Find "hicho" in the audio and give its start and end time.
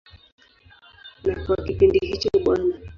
2.07-2.29